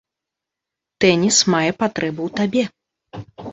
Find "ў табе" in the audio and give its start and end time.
2.31-2.63